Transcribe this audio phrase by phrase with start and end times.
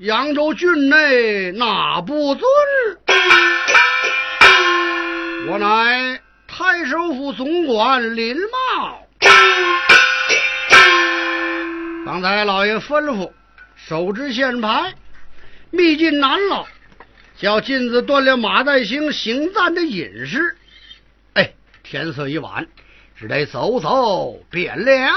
[0.00, 2.42] 扬州郡内哪不尊？
[5.46, 9.06] 我乃太守府总管林茂。
[12.06, 13.30] 刚才老爷吩咐
[13.76, 14.94] 手执线牌，
[15.70, 16.66] 密进南牢，
[17.36, 20.56] 叫进子锻炼马代兴行赞的隐士。
[21.34, 21.52] 哎，
[21.82, 22.66] 天色已晚，
[23.18, 25.12] 只得走走便了。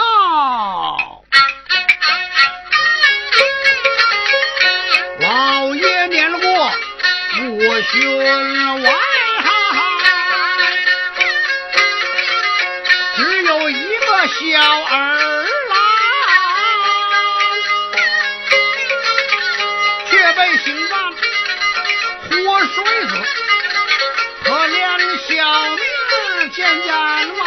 [5.23, 7.95] 老爷念过我巡
[8.83, 8.93] 外，
[13.15, 14.35] 只有一个小
[14.83, 15.73] 儿郎，
[20.11, 20.91] 却被刑犯
[22.29, 22.35] 活
[22.65, 22.75] 水
[23.07, 23.13] 死，
[24.43, 24.75] 可怜
[25.25, 25.31] 小
[25.69, 25.81] 命
[26.51, 26.91] 见阎
[27.37, 27.41] 王，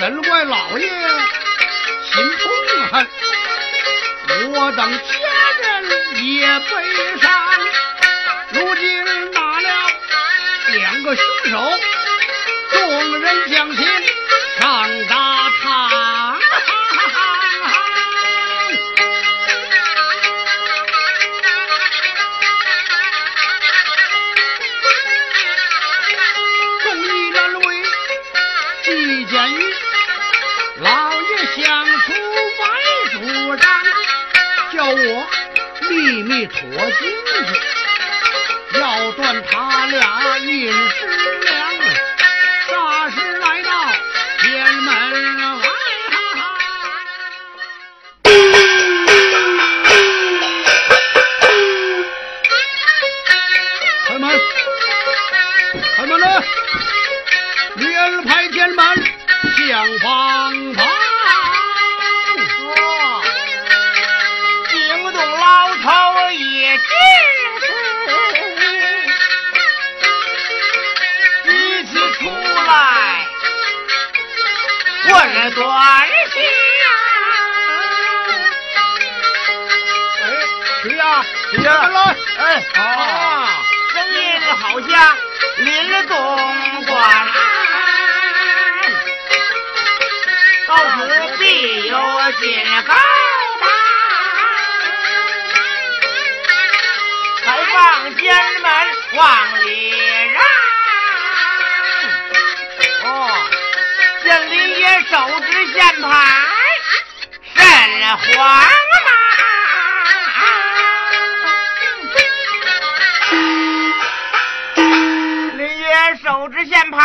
[0.00, 2.42] 怎怪老爷心痛
[2.90, 3.06] 恨？
[4.54, 4.80] 我等
[5.62, 6.70] 人也悲
[7.20, 7.30] 伤，
[8.52, 9.68] 如今打了
[10.72, 11.52] 两个凶手，
[12.72, 13.86] 众人将心
[14.60, 15.41] 上当
[36.32, 36.71] 秘密
[92.42, 92.50] 有紧
[92.86, 92.94] 告。
[97.72, 98.70] 放监门
[99.14, 99.90] 往里
[100.32, 100.42] 让。
[103.04, 103.48] 哦，
[104.22, 105.16] 这林爷手
[105.50, 106.08] 执线牌，
[107.54, 107.64] 甚
[108.16, 108.18] 慌
[109.06, 109.08] 忙！
[115.56, 116.98] 林爷手执线牌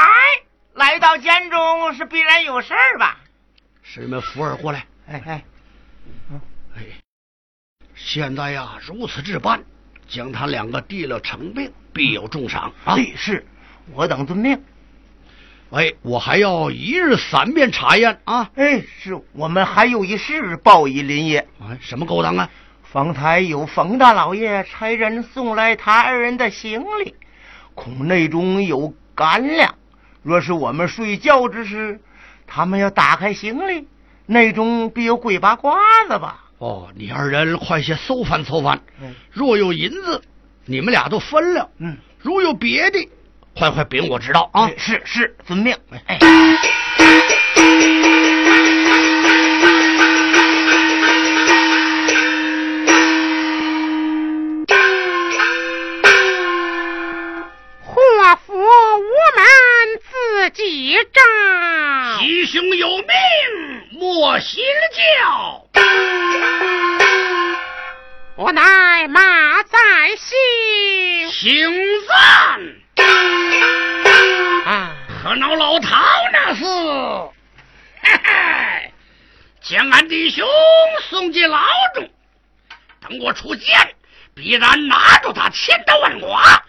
[0.74, 3.16] 来到监中，是必然有事儿吧？
[3.84, 4.86] 师们扶儿过来。
[5.10, 5.44] 哎哎，
[6.76, 6.84] 哎，
[7.96, 9.64] 现在呀，如此置办。
[10.08, 12.96] 将他两个递了成病，必有重赏啊！
[13.18, 13.46] 是，
[13.94, 14.64] 我等遵命。
[15.72, 18.50] 哎，我还要一日三遍查验啊！
[18.56, 21.40] 哎，是我们还有一事报与林爷。
[21.60, 22.50] 啊，什么勾当啊？
[22.84, 27.14] 方才有冯大老爷差人送来他二人的行李，
[27.76, 29.76] 恐内中有干粮。
[30.24, 32.00] 若是我们睡觉之时，
[32.46, 33.90] 他们要打开行李，
[34.28, 36.44] 内中必有鬼八卦子吧？
[36.58, 40.22] 哦，你二人快些搜翻搜翻，嗯、若有银子，
[40.66, 41.70] 你们俩都分了。
[41.78, 43.10] 嗯，如有别的，
[43.56, 44.70] 快快禀我知道啊！
[44.78, 45.76] 是是，遵命。
[46.08, 46.20] 哎。
[57.84, 57.96] 祸
[58.46, 59.00] 福我
[59.38, 59.46] 们
[60.02, 63.06] 自己掌，吉凶有命
[64.08, 64.64] 莫心
[64.94, 65.68] 叫。
[68.38, 69.22] 我乃马
[69.64, 70.38] 在心，
[71.34, 71.70] 请
[72.08, 73.06] 赞。
[74.66, 75.98] 啊，可恼老陶
[76.32, 76.64] 那是，
[78.02, 78.94] 嘿嘿，
[79.62, 80.48] 将俺弟兄
[81.10, 81.60] 送进牢
[81.94, 82.10] 中，
[83.02, 83.94] 等我出监，
[84.34, 86.64] 必然拿住他千刀万剐，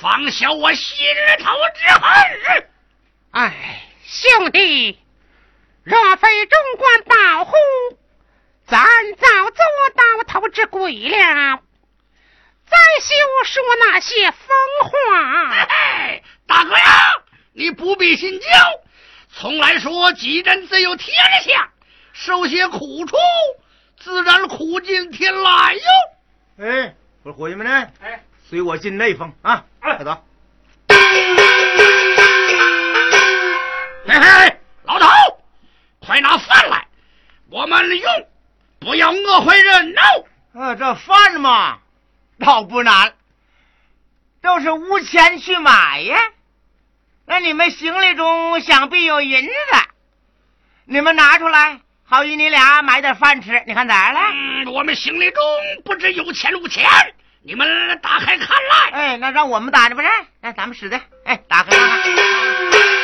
[0.00, 1.06] 方消我心
[1.38, 2.68] 头之恨。
[3.30, 4.98] 哎，兄弟，
[5.84, 7.52] 若非中官保护。
[8.66, 8.86] 咱
[9.16, 9.64] 早做
[9.96, 11.60] 到头之鬼了，
[12.66, 14.38] 再休说那些疯
[14.88, 15.66] 话。
[15.68, 17.22] 嘿，大哥呀，
[17.52, 18.46] 你不必心焦。
[19.32, 21.70] 从来说，几人自有天下，
[22.12, 23.16] 受些苦处，
[23.98, 25.80] 自然苦尽天来哟。
[26.64, 26.94] 哎，
[27.24, 27.88] 我说伙计们呢？
[28.00, 29.64] 哎，随我进内房啊！
[29.80, 30.24] 快走。
[34.06, 34.49] 嘿嘿，
[36.10, 36.88] 快拿饭来，
[37.50, 38.26] 我们用。
[38.80, 40.24] 不要饿坏人喏。
[40.58, 41.78] 啊，这饭嘛，
[42.40, 43.12] 倒不难，
[44.42, 46.18] 都是无钱去买呀。
[47.26, 49.52] 那你们行李中想必有银子，
[50.84, 53.62] 你们拿出来，好与你俩买点饭吃。
[53.68, 54.18] 你看咋了？
[54.32, 55.40] 嗯，我们行李中
[55.84, 56.90] 不知有钱无钱，
[57.44, 58.90] 你们打开看来。
[58.90, 60.08] 哎，那让我们打的不是？
[60.40, 61.00] 那咱们使的。
[61.24, 62.00] 哎，打开看看。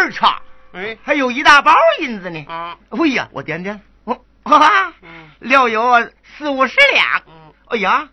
[0.00, 0.40] 倍儿差。
[0.72, 2.44] 哎，还有一大包银子呢。
[2.48, 4.92] 啊，哎呀，我点点，哦，哈，
[5.40, 7.22] 料有四五十两。
[7.26, 8.08] 嗯，哎呀，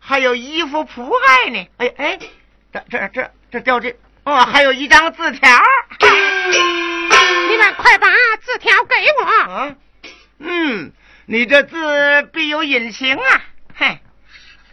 [0.00, 1.68] 还有衣服铺盖呢。
[1.76, 2.18] 哎哎，
[2.72, 3.94] 这这这这掉这
[4.24, 5.48] 哦，还有一张字条。
[6.00, 8.08] 你们快把
[8.40, 9.52] 字条给我。
[9.52, 9.74] 啊，
[10.38, 10.92] 嗯，
[11.26, 13.42] 你这字必有隐情啊。
[13.76, 14.00] 嘿，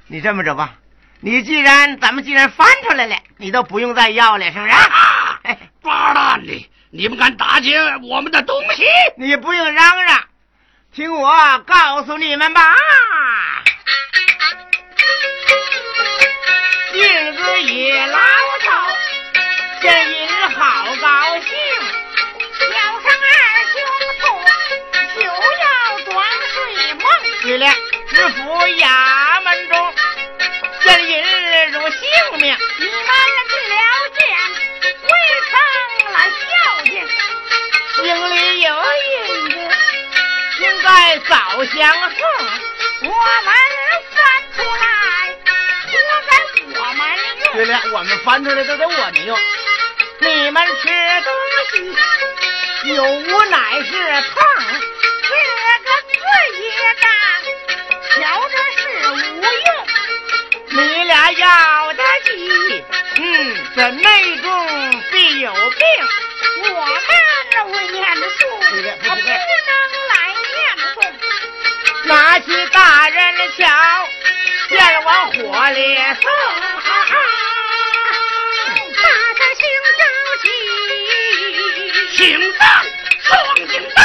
[0.08, 0.76] 你这么着吧，
[1.20, 4.72] 你既然咱们既然翻出来了，你都不用再要了，是不是？
[4.72, 5.42] 啊，
[5.86, 6.70] 八蛋的！
[6.90, 8.84] 你们敢打劫我们的东西？
[9.18, 10.24] 你不用嚷嚷，
[10.94, 12.76] 听我告诉你们吧。
[16.92, 18.18] 镜子一老
[18.64, 18.72] 头，
[19.82, 21.50] 见银好高兴，
[22.72, 23.34] 叫上二
[23.72, 23.76] 兄
[24.22, 24.24] 徒，
[25.20, 27.04] 就要装睡梦。
[27.44, 27.68] 对了，
[28.08, 28.42] 知府
[28.80, 29.94] 衙门中，
[30.84, 31.14] 见银
[31.72, 32.00] 如性
[32.40, 33.10] 命，你们
[38.06, 39.56] 心里有银子，
[40.60, 41.34] 应该早
[41.66, 41.76] 相
[42.12, 42.22] 送。
[43.02, 43.50] 我们
[44.14, 44.16] 翻
[44.56, 44.86] 出来，
[45.88, 45.92] 活
[46.28, 46.32] 该
[46.68, 47.02] 我们
[47.40, 47.50] 用。
[47.54, 49.36] 对了，我们翻出来都得我们用。
[50.20, 50.88] 你们吃
[51.24, 51.34] 东
[51.72, 53.92] 西，有无乃是
[54.36, 54.36] 碰，
[55.24, 55.30] 这
[55.84, 56.14] 个字
[56.62, 56.64] 也
[57.02, 57.10] 大，
[58.14, 59.16] 瞧着是无
[59.50, 59.68] 用。
[60.70, 62.84] 你俩要得急，
[63.16, 63.24] 嗯，
[63.76, 64.45] 这内中
[72.46, 73.66] 起大人桥，
[74.70, 76.32] 便往火里送。
[78.94, 79.04] 大
[79.34, 79.62] 山行
[79.98, 80.02] 正
[80.44, 80.46] 气，
[82.16, 82.24] 行
[82.60, 82.64] 当
[83.24, 83.28] 双
[83.68, 83.98] 行当，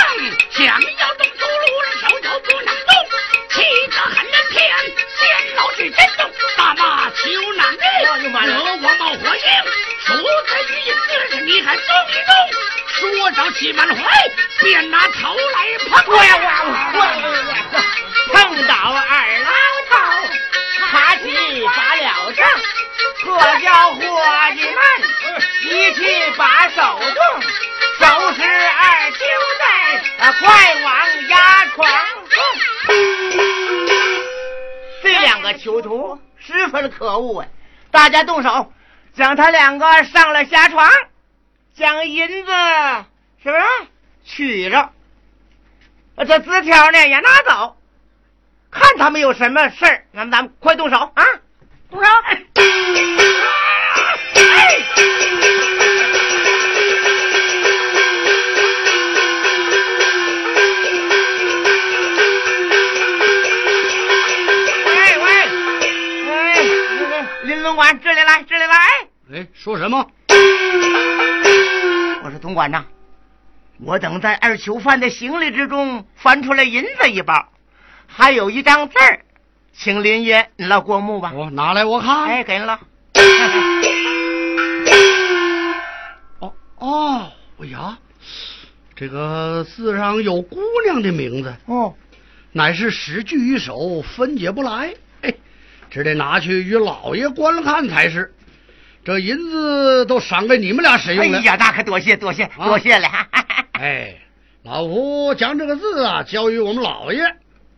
[0.50, 1.62] 想要动走路，
[2.00, 2.90] 手头不能动，
[3.50, 3.54] 气
[3.88, 4.58] 得很人天，
[5.18, 5.20] 先
[5.56, 6.20] 老去震动，
[6.56, 7.18] 大骂求
[7.58, 8.38] 难哎人，惹
[8.72, 9.44] 我冒火星，
[10.06, 10.08] 说
[10.48, 12.32] 在语音字上，你还动一动，
[12.94, 14.00] 说着气满怀，
[14.62, 15.90] 便拿头来碰。
[16.14, 16.46] 哇哇
[16.94, 17.29] 哇！
[23.60, 24.00] 叫伙
[24.54, 24.76] 计们
[25.64, 26.00] 一起
[26.36, 27.42] 把手动，
[27.98, 29.18] 收拾二就
[29.58, 31.88] 在，快往压床。
[35.02, 37.48] 这两个囚徒十分可恶啊！
[37.90, 38.72] 大家动手，
[39.14, 40.90] 将他两个上了下床，
[41.74, 42.52] 将银子
[43.42, 43.62] 是不是
[44.24, 44.90] 取着？
[46.26, 47.76] 这字条呢也拿走，
[48.70, 51.24] 看他们有什么事儿，咱们咱们快动手啊！
[51.90, 52.06] 动手！
[64.86, 65.26] 哎，喂喂，
[66.28, 66.62] 哎，
[67.00, 68.76] 那个林总管，这里来，这里来！
[69.32, 70.08] 哎，说什么？
[72.22, 72.84] 我说总管呐，
[73.80, 77.48] 我等在二囚犯的行李之中翻出来银子一包，
[78.06, 79.20] 还有一张字儿，
[79.72, 81.32] 请林爷你老过目吧。
[81.34, 82.24] 我拿来我看。
[82.24, 82.80] 哎，给您了。
[86.40, 87.98] 哦哦，哎呀，
[88.94, 91.94] 这个字上有姑娘的名字，哦，
[92.52, 94.94] 乃是十句一首，分解不来。
[95.22, 95.34] 哎，
[95.90, 98.34] 只得拿去与老爷观看才是。
[99.02, 101.38] 这银子都赏给你们俩使哎用了。
[101.38, 103.08] 哎呀，那可多谢多谢啊多谢了。
[103.72, 104.14] 哎，
[104.62, 107.22] 老夫将这个字啊交于我们老爷，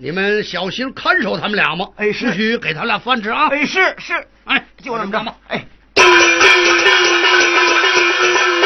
[0.03, 1.87] 你们小心看守他们俩嘛。
[1.95, 3.47] 哎是不许给他俩饭吃啊。
[3.51, 5.37] 哎，是是，哎，就这么着吧。
[5.47, 5.65] 哎，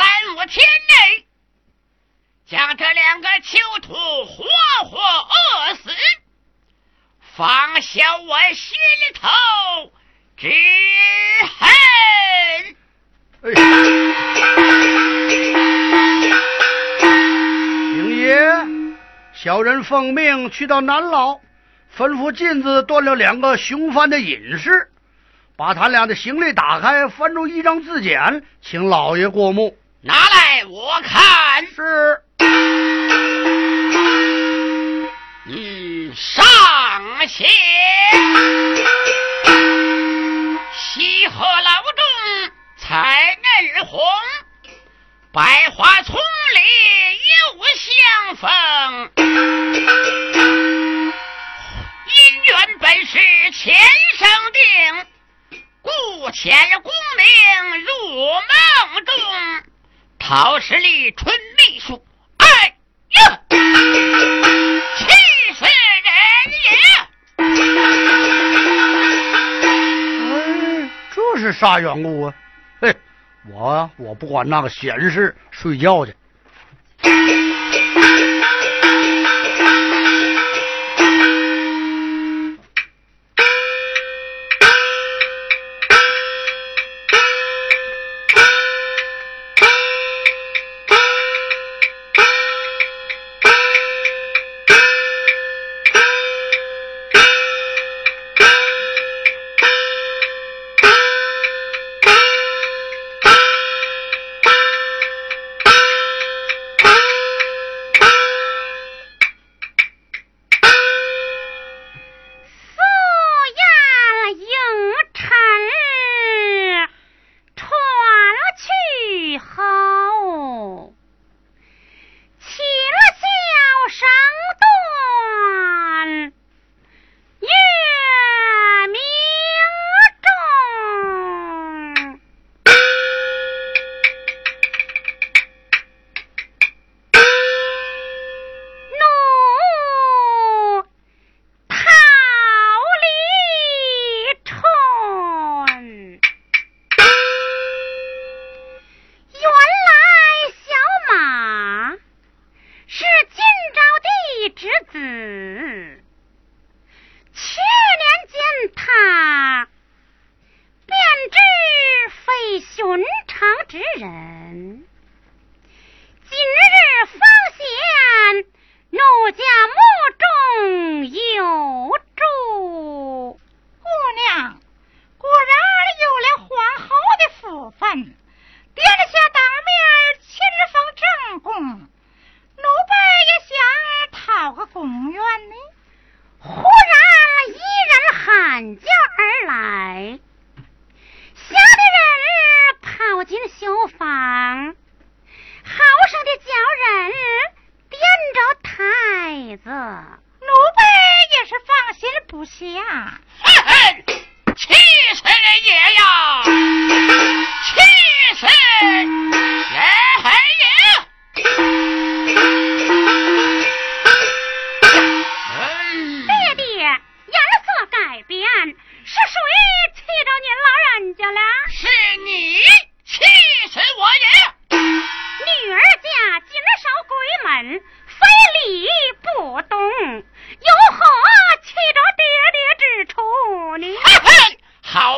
[0.00, 1.26] 三五天内
[2.46, 3.92] 将这两个囚徒
[4.24, 4.46] 活
[4.86, 5.90] 活饿死，
[7.36, 9.28] 方消我心里头
[10.38, 10.48] 之
[11.58, 11.68] 恨。
[17.92, 18.40] 星爷，
[19.34, 21.40] 小人奉命去到南牢，
[21.94, 24.90] 吩咐进子断了两个凶犯的饮食，
[25.58, 29.76] 把他俩的行李打开，翻出一张字简，请老爷过目。
[30.02, 31.66] 拿来我看。
[31.66, 32.22] 是。
[35.46, 37.46] 嗯，上写
[40.72, 42.02] 西河老中
[42.78, 44.00] 彩嫩红，
[45.32, 46.20] 百花丛里
[47.28, 49.10] 又相逢，
[52.06, 52.12] 姻
[52.44, 53.18] 缘本是
[53.52, 53.74] 前
[54.16, 54.62] 生定，
[55.82, 59.14] 故牵功名入梦中，
[60.22, 62.46] 陶氏里春秘书，哎
[63.16, 63.40] 呀！
[64.96, 65.06] 气
[65.54, 66.12] 死人
[66.62, 67.58] 也！
[71.10, 72.34] 这是啥缘故啊？
[72.80, 72.94] 嘿，
[73.50, 76.14] 我我不管那个闲事，睡觉去。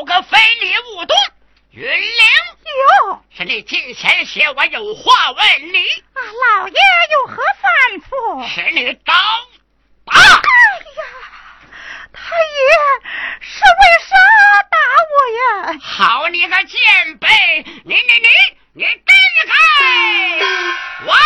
[0.03, 1.17] 好个非礼勿动！
[1.71, 1.95] 云玲，
[3.07, 5.79] 哟，是你近前些我有话问你，
[6.13, 6.19] 啊，
[6.59, 6.75] 老爷
[7.13, 8.49] 有何吩咐？
[8.53, 9.15] 是你招
[10.05, 10.13] 打。
[10.17, 11.05] 哎呀，
[12.13, 12.43] 太爷
[13.43, 14.17] 是为啥
[14.73, 15.15] 打我
[15.71, 15.79] 呀？
[15.81, 16.81] 好你个贱
[17.21, 17.29] 婢，
[17.85, 18.29] 你你你
[18.73, 19.07] 你真
[19.47, 19.55] 该
[21.07, 21.17] 万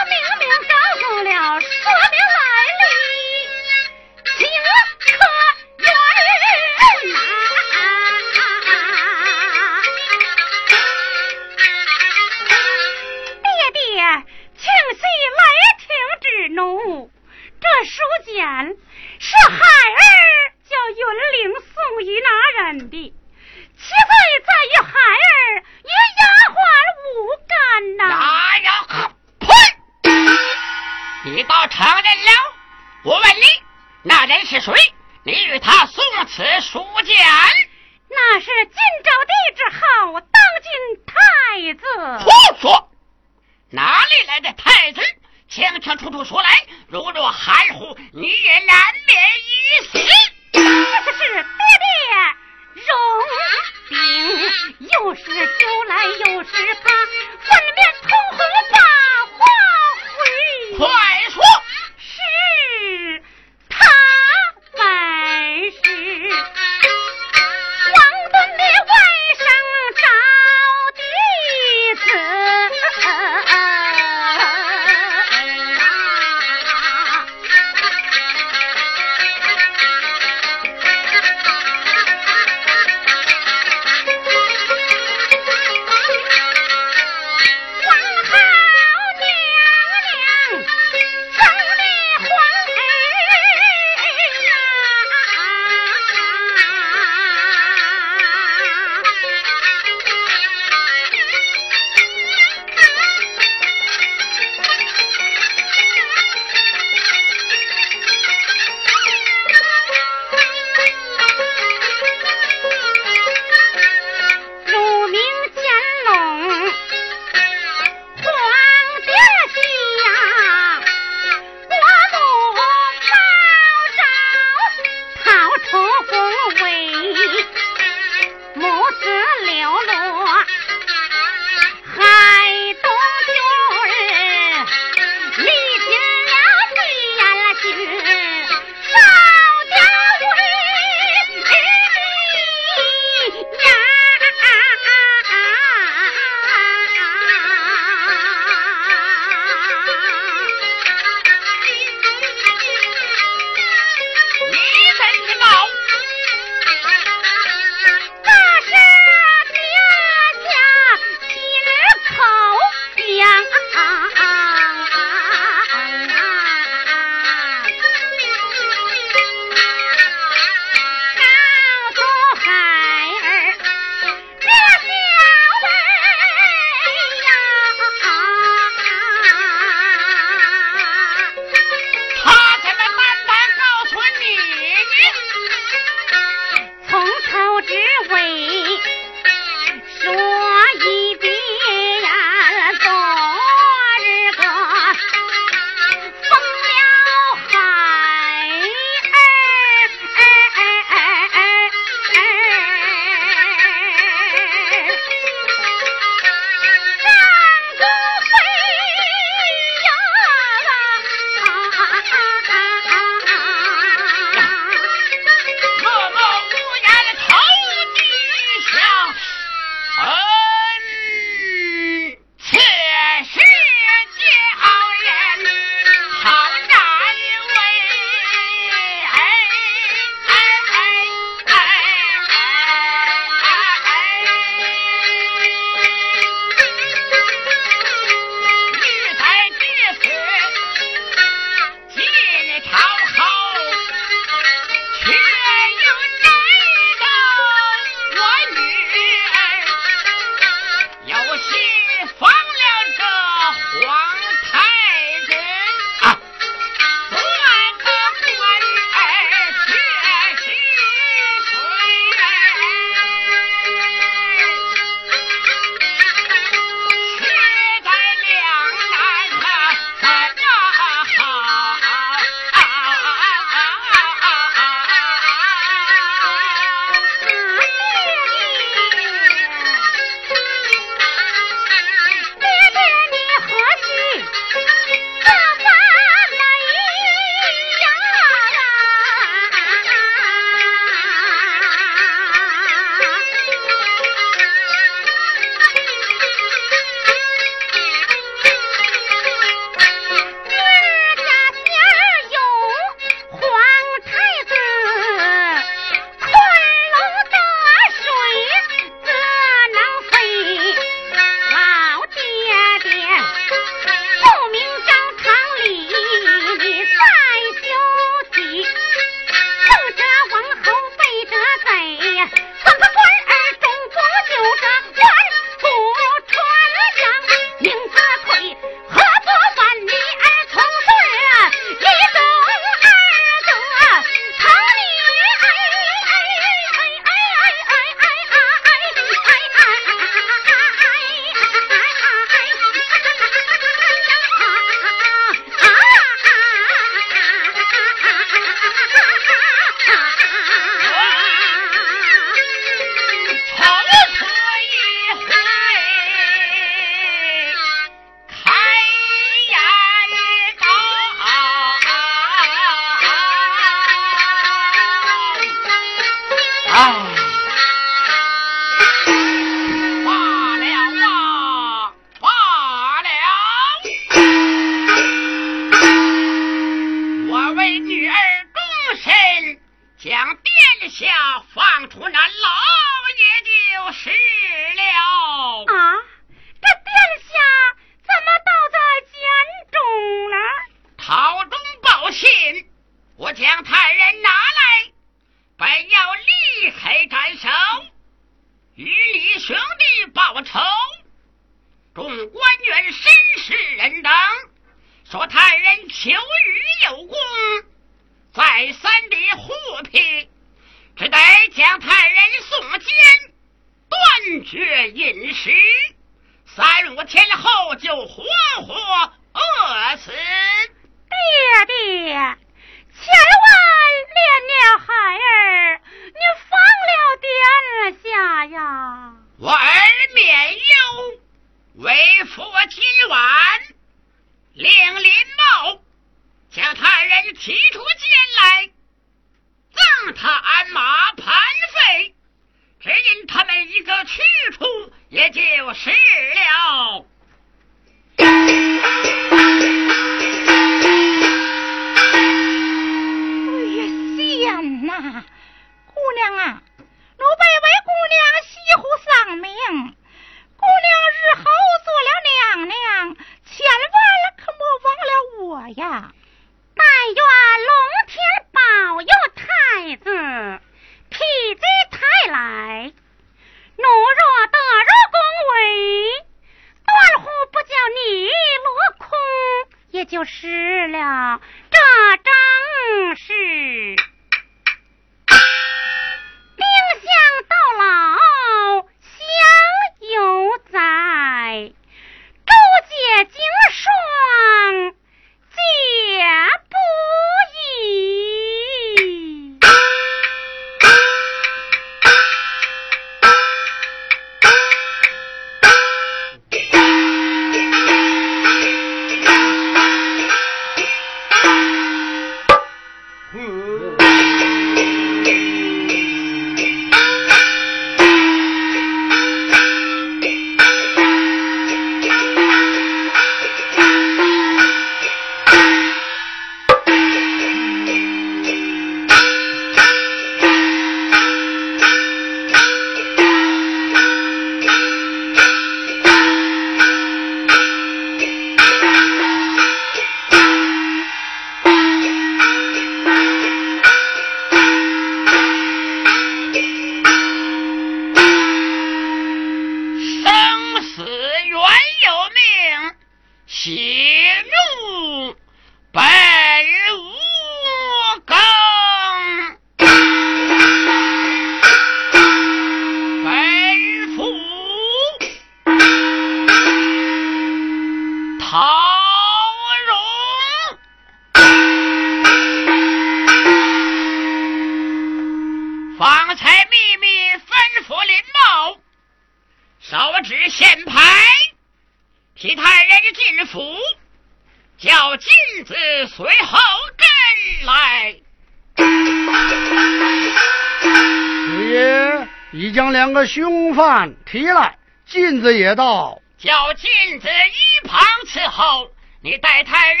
[594.24, 596.18] 提来镜子也到。
[596.38, 596.90] 叫镜
[597.20, 598.90] 子一旁伺候
[599.22, 600.00] 你带太人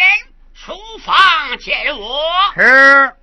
[0.54, 2.30] 厨房见我。
[2.54, 3.14] 是。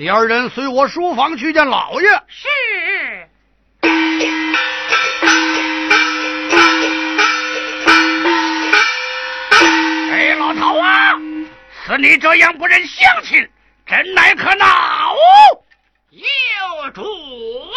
[0.00, 2.08] 你二人随我书房去见老爷。
[2.26, 2.48] 是。
[10.10, 11.12] 哎，老头啊，
[11.84, 13.46] 似你这样不认乡亲，
[13.86, 15.14] 真乃可恼。
[16.12, 17.76] 有主啊！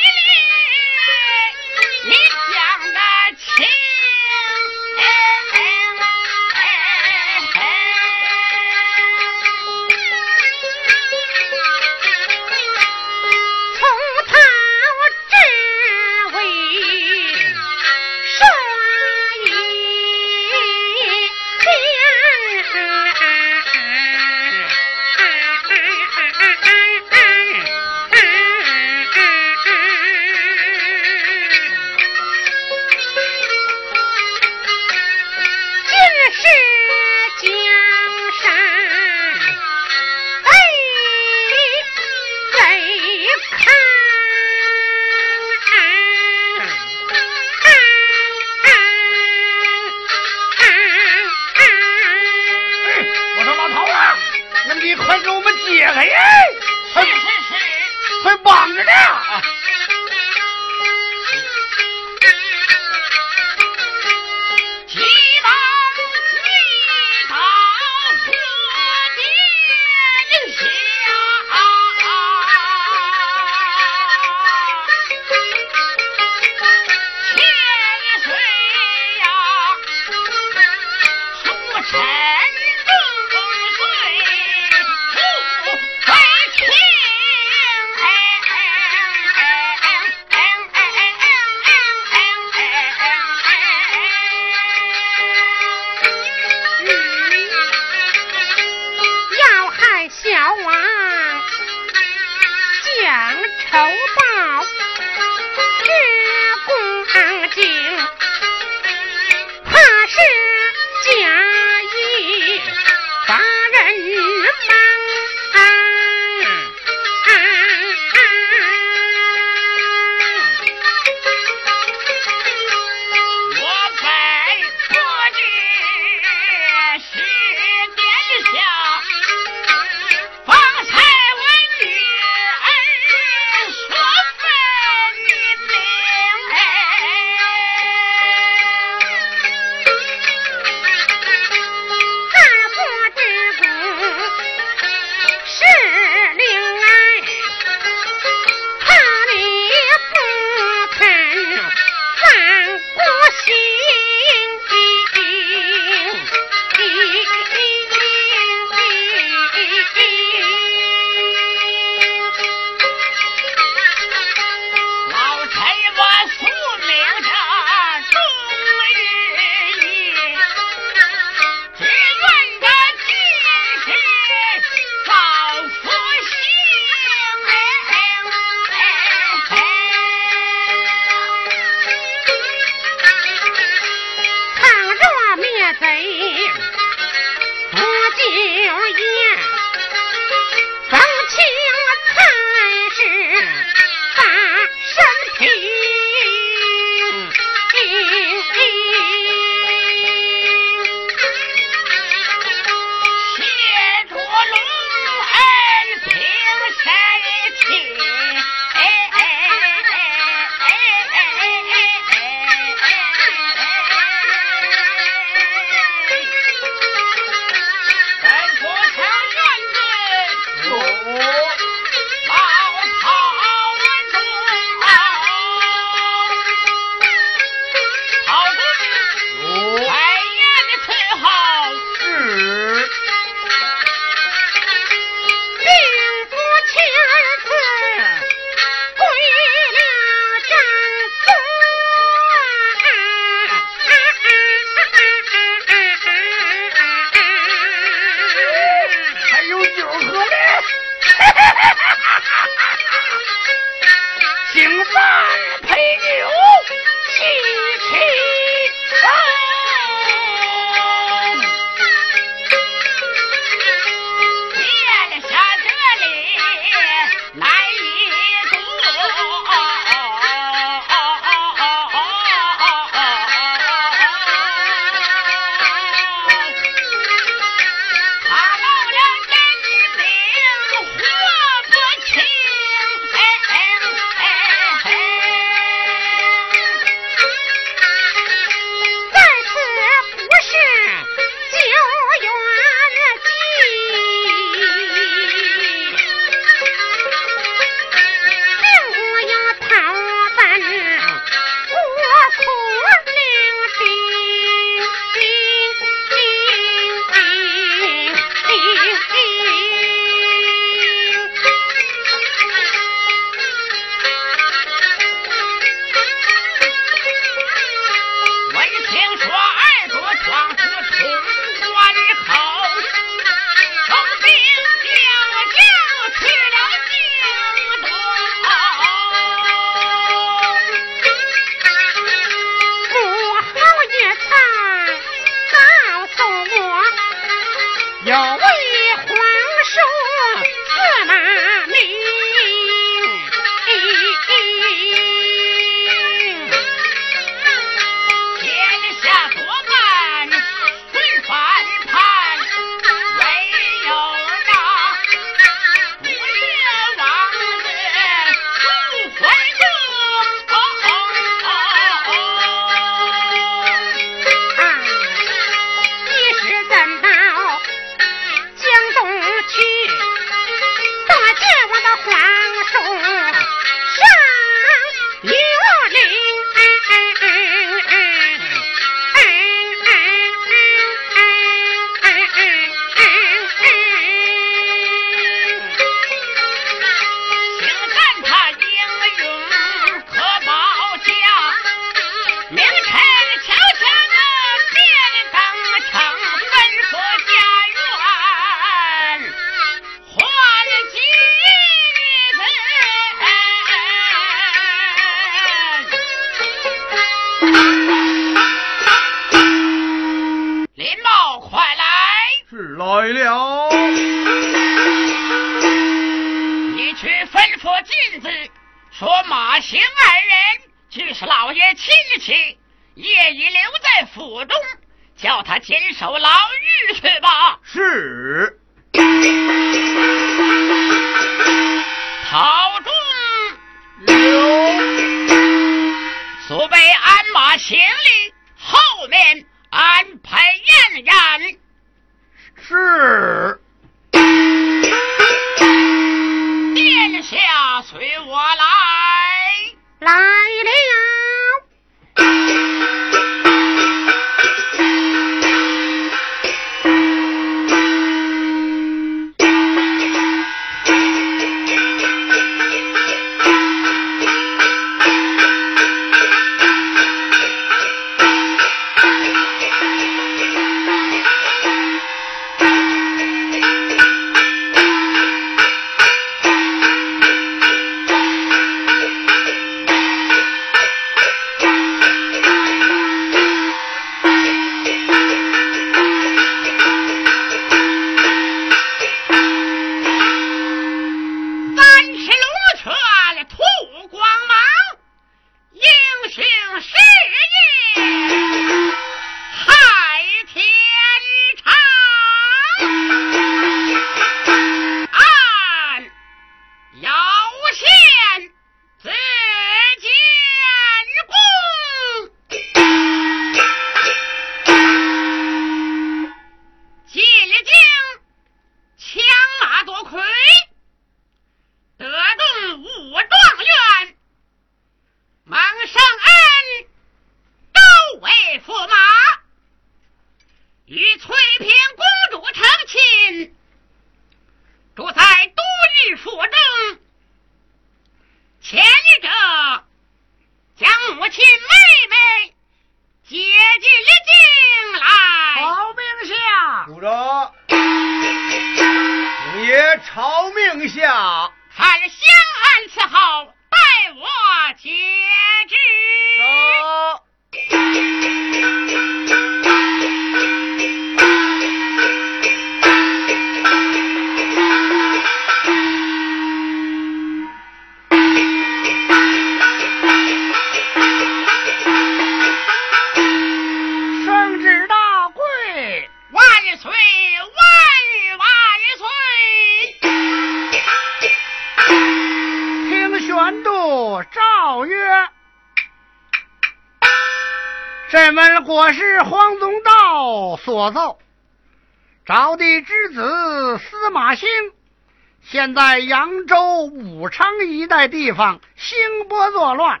[595.74, 598.98] 在扬州、武昌一带地方兴
[599.28, 600.00] 波作乱，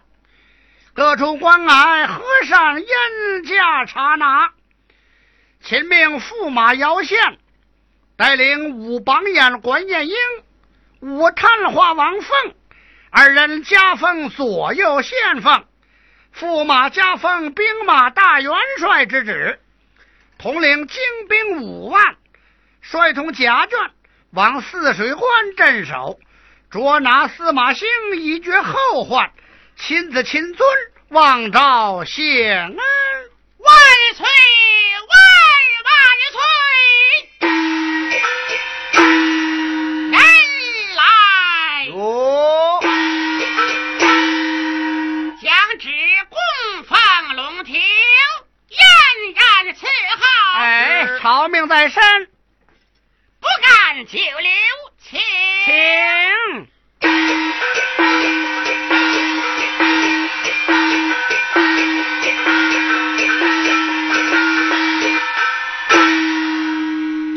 [0.94, 2.88] 各处关隘和尚严
[3.44, 4.52] 加查拿。
[5.62, 7.38] 秦命驸马姚宪
[8.16, 10.14] 带领武榜眼关彦英、
[11.00, 12.54] 武探花王凤
[13.10, 15.64] 二人加封左右县奉，
[16.34, 19.58] 驸马加封兵马大元帅之职，
[20.38, 22.16] 统领精兵五万，
[22.80, 23.90] 率同甲眷
[24.32, 26.20] 往泗水关镇守，
[26.70, 29.32] 捉拿司马兴，以绝后患。
[29.76, 30.68] 亲自亲尊，
[31.08, 32.76] 望召谢恩。
[32.76, 33.74] 万
[34.14, 34.24] 岁
[35.08, 35.12] 万
[35.84, 35.90] 万
[36.30, 36.38] 岁！
[40.12, 40.14] 人
[40.94, 42.80] 来，哟，
[45.42, 45.90] 将旨
[46.28, 46.38] 供
[46.84, 46.96] 奉
[47.34, 47.82] 龙庭，严
[49.34, 49.82] 然伺
[50.18, 50.22] 候。
[50.60, 52.28] 哎，朝命在身，
[53.90, 54.50] 久留，
[54.98, 55.20] 情
[55.66, 55.74] 请。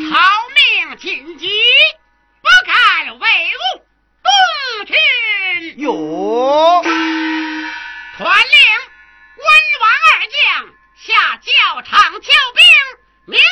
[0.08, 0.10] 朝
[0.54, 1.50] 命紧急，
[2.40, 3.60] 不敢违误。
[4.22, 4.32] 东
[4.86, 4.96] 军
[5.80, 6.82] 哟，
[8.16, 8.56] 团令
[9.36, 9.44] 关
[9.80, 12.62] 王二将下教场调兵，
[13.26, 13.42] 明日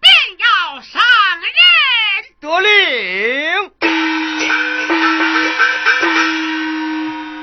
[0.00, 1.00] 便要上
[1.40, 1.67] 任。
[2.40, 2.68] 得令。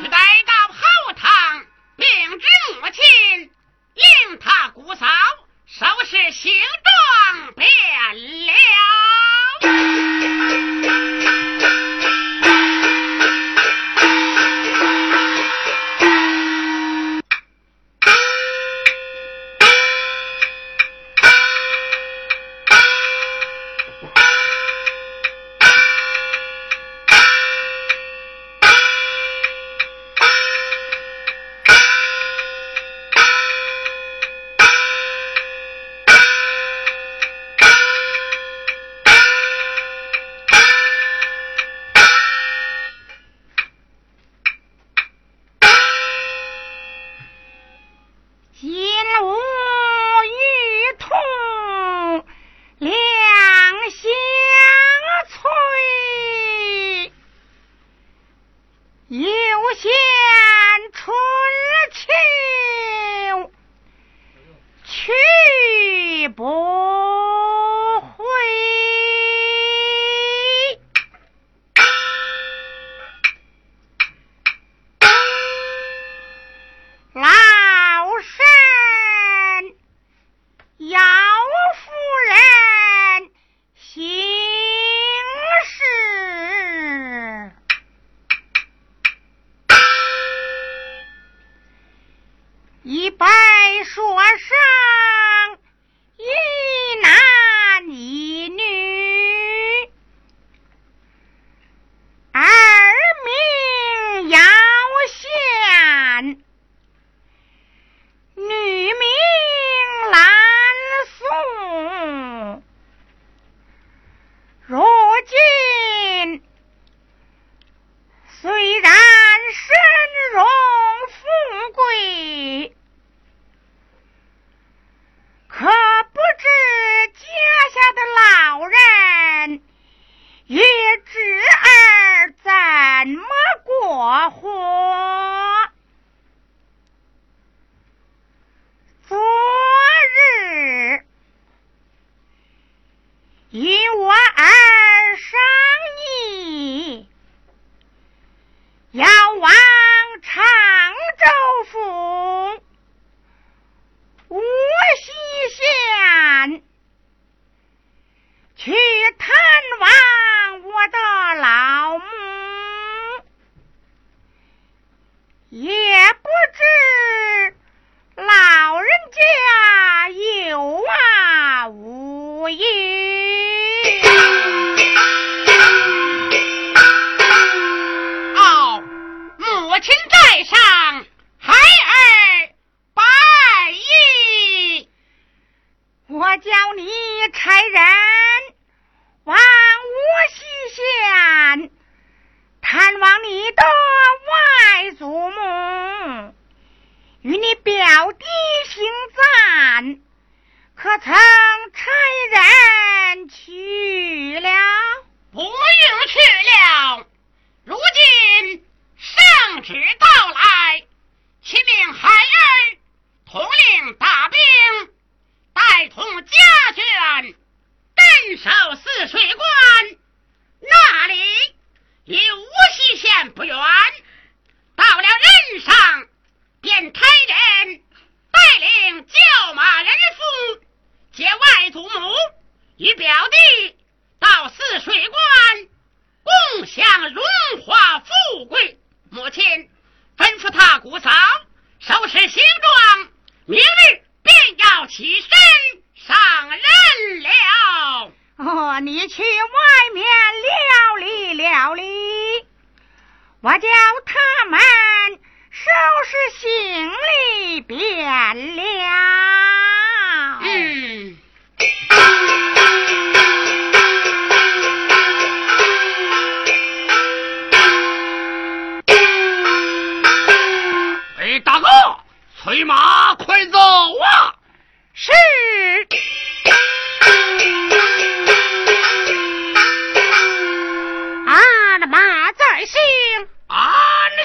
[0.01, 1.65] 只待到后堂
[1.97, 2.05] 禀
[2.39, 2.45] 知
[2.79, 3.03] 母亲，
[3.93, 5.05] 令他姑嫂
[5.65, 7.67] 收拾行装便
[8.45, 8.53] 了。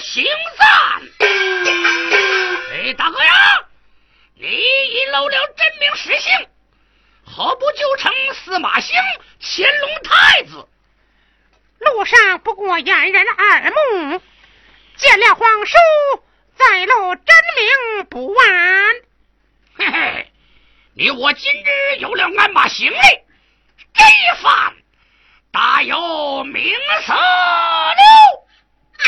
[0.01, 0.25] 行
[0.59, 0.69] 赞。
[2.73, 3.65] 哎，大哥呀，
[4.35, 6.49] 你已露了真名实姓，
[7.25, 8.97] 何不就称司马兴
[9.41, 10.67] 乾隆太子？
[11.79, 14.21] 路上不过掩人耳目，
[14.97, 15.77] 见了皇叔
[16.57, 17.25] 再露真
[17.57, 18.47] 名不晚。
[19.77, 20.33] 嘿嘿，
[20.95, 22.99] 你我今日有了鞍马行李，
[23.95, 24.75] 这一番
[25.51, 26.77] 大有名
[27.07, 27.21] 色了。
[28.99, 29.05] 啊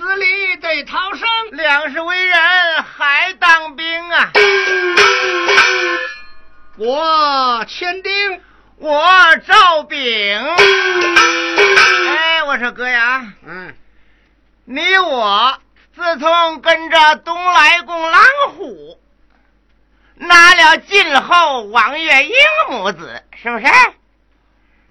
[0.00, 2.38] 死里得逃生，两世为人
[2.82, 4.32] 还当兵啊！
[6.78, 8.40] 我千丁，
[8.78, 9.98] 我赵炳。
[12.16, 13.76] 哎，我说哥呀，嗯，
[14.64, 15.58] 你我
[15.94, 18.22] 自从跟着东来公狼
[18.56, 18.98] 虎，
[20.14, 22.34] 拿了晋侯王月英
[22.70, 23.66] 母子，是不是？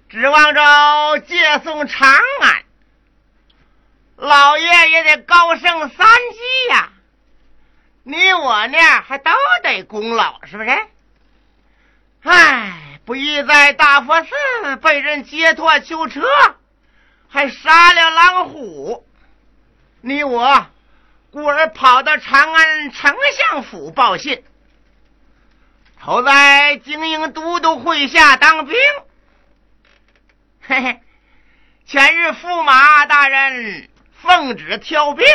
[0.08, 2.08] 指望着借送长
[2.42, 2.59] 安。
[4.20, 6.90] 老爷也得高升三级呀，
[8.02, 9.30] 你我呢还都
[9.62, 10.70] 得功劳是不是？
[12.22, 16.22] 唉，不义在大佛寺被人劫脱囚车，
[17.30, 19.06] 还杀了狼虎。
[20.02, 20.66] 你我
[21.30, 24.44] 故而跑到长安丞相府报信，
[25.98, 28.76] 投在精英都督麾下当兵。
[30.60, 31.00] 嘿嘿，
[31.86, 33.88] 前日驸马大人
[34.22, 35.26] 奉旨调兵，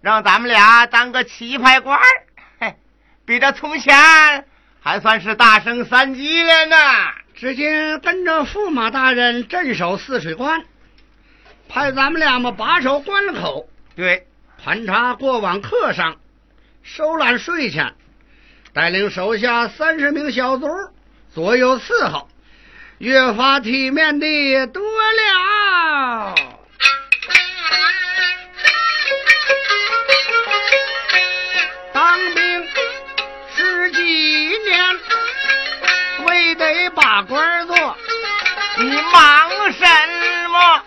[0.00, 2.74] 让咱们俩当个棋牌官儿。
[3.24, 4.44] 比这从前
[4.80, 6.76] 还算是大升三级了呢。
[7.34, 10.62] 只见跟着驸马大人镇守泗水关，
[11.68, 13.66] 派咱们俩嘛把守关口，
[13.96, 14.26] 对，
[14.62, 16.16] 盘查过往客商，
[16.82, 17.94] 收揽税钱，
[18.74, 20.68] 带领手下三十名小卒
[21.32, 22.28] 左右伺候，
[22.98, 26.59] 越发体面的多了。
[32.34, 32.68] 兵
[33.56, 34.98] 十几年
[36.26, 37.96] 为得把官做，
[38.76, 39.86] 你忙什
[40.48, 40.82] 么？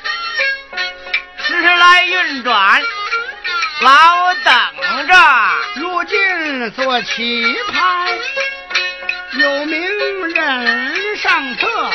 [1.45, 2.81] 时来运转，
[3.81, 5.13] 老等着。
[5.75, 8.17] 如今做旗牌，
[9.33, 11.91] 有名人上策，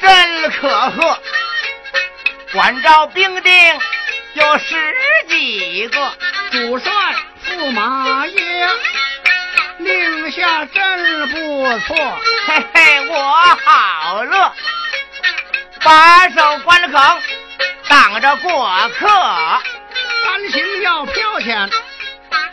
[0.00, 1.18] 真可贺。
[2.52, 3.52] 管照兵丁
[4.34, 4.94] 有十
[5.28, 6.12] 几个，
[6.50, 6.92] 主帅
[7.58, 8.68] 驸马爷。
[9.78, 11.96] 令下真不错，
[12.46, 13.16] 嘿嘿，我
[13.64, 14.52] 好乐。
[15.82, 16.98] 把手关口，
[17.88, 19.08] 挡着过客。
[20.24, 21.68] 单行要票钱，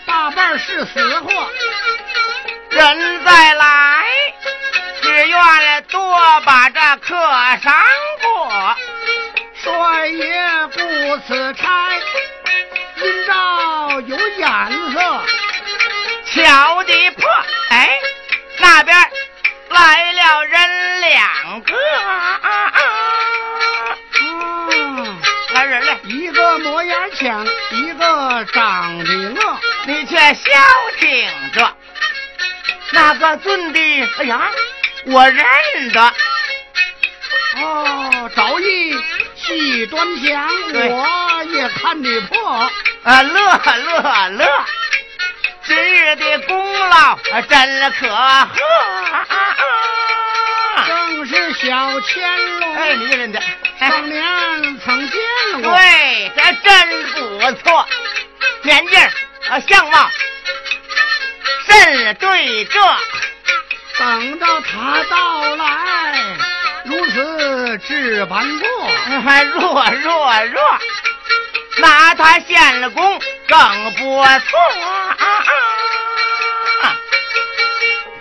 [0.06, 1.48] 大半是死货。
[2.72, 4.06] 人再来，
[5.02, 7.16] 只愿多把这客
[7.62, 7.74] 赏
[8.22, 8.76] 过。
[9.62, 11.90] 帅爷顾此差，
[13.00, 14.48] 今朝有眼
[14.94, 15.24] 色。
[16.26, 17.28] 瞧的破，
[17.70, 17.98] 哎，
[18.60, 18.96] 那边
[19.70, 21.74] 来了人两个，
[22.04, 22.72] 啊，
[25.54, 30.52] 来人了，一个磨牙强，一个长得恶，你却消
[31.00, 31.76] 停着。
[32.92, 33.80] 那个尊的，
[34.20, 34.52] 哎呀，
[35.06, 35.46] 我认
[35.94, 36.14] 得。
[37.62, 38.94] 哦，早已
[39.50, 42.72] 细端详，我也看得破，
[43.04, 44.46] 啊，乐乐乐。
[45.66, 47.18] 今日的功劳
[47.50, 48.56] 真可贺，
[50.86, 52.76] 正是小千龙。
[52.76, 53.42] 哎，你认得？
[53.80, 55.20] 当年曾见
[55.64, 55.72] 过。
[55.76, 57.88] 对，这真不错，
[58.62, 60.10] 年纪啊，相貌
[61.68, 62.80] 甚对这。
[63.98, 66.38] 等到他到来，
[66.90, 68.68] 如此置办过，
[69.22, 70.62] 还弱弱弱。
[71.78, 74.60] 那他献了功更不错。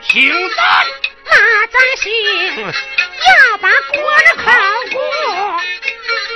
[0.03, 0.87] 请赞。
[1.25, 2.13] 那咱行，
[2.61, 3.97] 要把国
[4.27, 4.53] 的考
[4.93, 5.61] 过。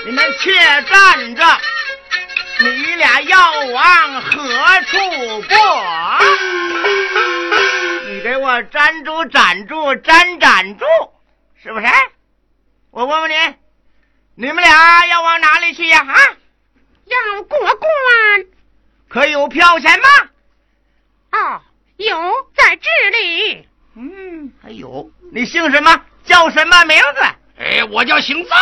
[0.07, 0.53] 你们且
[0.91, 1.45] 站着，
[2.61, 4.31] 你俩要往何
[4.87, 4.99] 处
[5.43, 5.57] 过？
[8.09, 10.85] 你给我站住，站住，站站住，
[11.63, 11.87] 是不是？
[12.93, 13.35] 我问问你，
[14.35, 15.99] 你们俩要往哪里去呀？
[16.07, 16.15] 啊？
[17.07, 18.47] 要过关？
[19.09, 20.09] 可有票钱吗？
[21.33, 21.63] 哦，
[21.97, 22.15] 有，
[22.55, 23.67] 在这里。
[23.97, 26.05] 嗯，还有，你姓什么？
[26.23, 27.23] 叫什么名字？
[27.59, 28.59] 哎，我叫姓赞，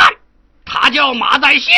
[0.65, 1.75] 他叫马在兴，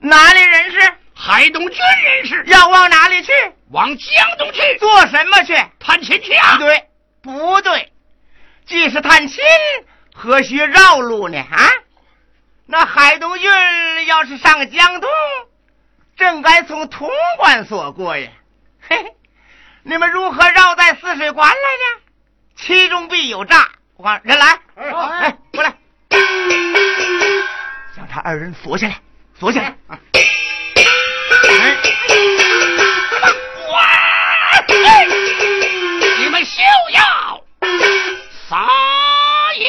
[0.00, 0.92] 哪里人士？
[1.14, 2.42] 海东军人士。
[2.48, 3.32] 要往哪里去？
[3.70, 4.76] 往江东去。
[4.80, 5.54] 做什么去？
[5.78, 6.56] 探亲去啊？
[6.56, 6.88] 不对，
[7.22, 7.92] 不对，
[8.66, 9.40] 既是探亲，
[10.18, 11.38] 何须绕路呢？
[11.38, 11.70] 啊，
[12.64, 13.50] 那海东郡
[14.06, 15.10] 要是上江东，
[16.16, 17.06] 正该从潼
[17.36, 18.30] 关所过呀。
[18.80, 19.14] 嘿嘿，
[19.82, 22.00] 你们如何绕在泗水关来呢？
[22.56, 23.68] 其中必有诈！
[23.98, 25.74] 我看人来，哎，过来，
[27.94, 28.98] 将他二人锁起来，
[29.38, 29.76] 锁起来。
[29.90, 30.00] 哎，
[33.70, 33.82] 哇！
[36.18, 36.62] 你们休
[36.94, 37.44] 要
[38.48, 39.05] 撒野！
[39.58, 39.68] 眼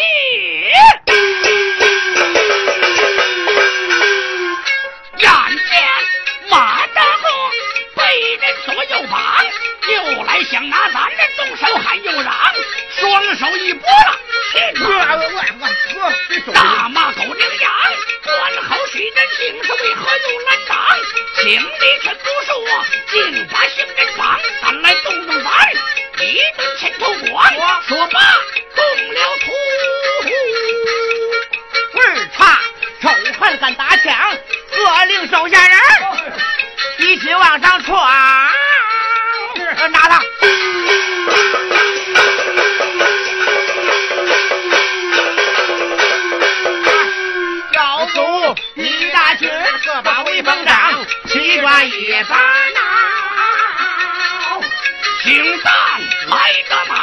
[5.70, 5.80] 见
[6.50, 7.30] 马大哥
[7.96, 8.02] 被
[8.36, 9.37] 人左右吧，
[9.90, 12.34] 又来想拿咱们动手，喊又嚷，
[13.00, 14.20] 双手一拨了，
[16.54, 17.72] 大骂狗领养，
[18.24, 20.78] 关好许人姓是为何又拦挡？
[21.42, 21.60] 请你
[22.04, 22.54] 真不说，
[23.12, 25.48] 竟把行人绑，咱来动动咱
[26.24, 26.26] 一
[26.58, 27.54] 顿前头光。
[27.88, 28.20] 说罢，
[28.76, 28.84] 动
[29.14, 29.46] 了土。
[32.00, 32.02] 儿
[32.38, 32.60] 差，
[33.02, 33.10] 臭
[33.40, 34.14] 汉敢打枪，
[34.72, 35.80] 喝令手下人
[37.00, 37.96] 一起往上闯，
[39.90, 40.20] 拿他。
[47.74, 49.50] 要走一大群，
[49.86, 52.82] 各把威风长，七抓一把挠。
[55.24, 55.74] 请赞
[56.28, 56.96] 来个马，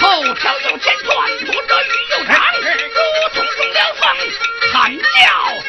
[0.00, 1.08] 后条有前窜，
[1.46, 2.64] 左着鱼右长，如
[3.34, 4.02] 同中了风，
[4.72, 5.02] 喊叫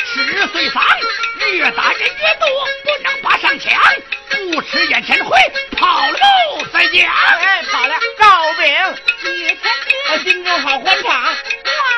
[0.06, 0.84] 十岁丧，
[1.52, 2.48] 越打人越多，
[2.84, 3.72] 不能把上墙，
[4.52, 5.40] 不吃眼前亏，
[5.78, 6.18] 跑路
[6.74, 7.10] 再见。
[7.10, 8.64] 哎，跑了，告禀，
[9.24, 9.60] 一天
[10.10, 11.24] 呃天心中好欢场。
[11.24, 11.32] 我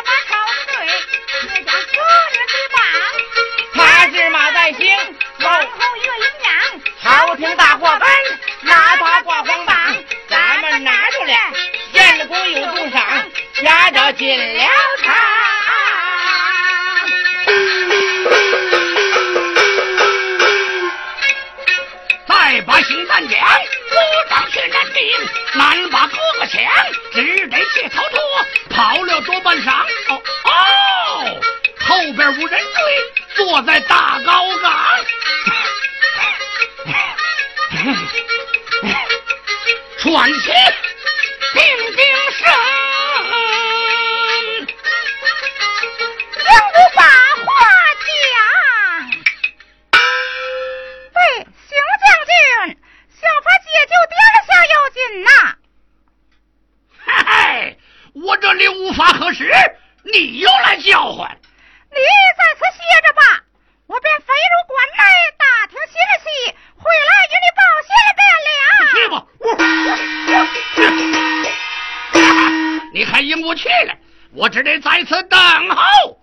[0.05, 0.85] 把朝的对，
[1.55, 1.97] 也将个
[2.33, 2.79] 人对绑，
[3.75, 4.95] 他是马在兴，
[5.39, 6.53] 往后越营养，
[7.03, 8.07] 朝廷大祸根，
[8.61, 9.75] 拿他挂黄榜，
[10.29, 11.51] 咱们拿出来，
[11.93, 13.01] 献了功有重赏，
[13.63, 14.63] 压着进了
[15.03, 15.42] 场。
[22.53, 25.01] 再把刑赞讲，我张却难定，
[25.55, 26.61] 难把哥哥抢，
[27.11, 28.21] 只得借逃脱，
[28.69, 29.71] 跑了多半晌。
[30.09, 31.41] 哦哦，
[31.79, 32.77] 后边无人追，
[33.37, 34.71] 坐在大高岗。
[39.97, 40.51] 喘息，
[41.55, 41.63] 定
[41.95, 42.05] 定
[42.37, 42.45] 神。
[46.35, 47.49] 仍不把话
[48.05, 48.05] 讲。
[51.13, 51.19] 对，
[51.67, 52.33] 邢将军，
[53.21, 54.13] 想法解救殿
[54.47, 55.29] 下要紧呐。
[57.05, 57.31] 嘿嘿，
[58.23, 59.51] 我这里无法核实，
[60.03, 61.29] 你又来叫唤。
[61.91, 61.97] 你
[62.37, 63.21] 在此歇着吧，
[63.85, 65.03] 我便飞入关内
[65.37, 65.93] 打听信
[66.23, 66.25] 息，
[66.77, 68.49] 回来与你报信便了。
[68.93, 70.45] 去吧，我我
[71.43, 71.51] 去。
[72.93, 73.93] 你还引我去了，
[74.33, 75.37] 我只得在此等
[75.69, 76.17] 候。